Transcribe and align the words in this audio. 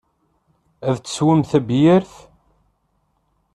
Ad 0.89 0.95
teswem 0.99 1.41
tabyirt? 1.49 2.13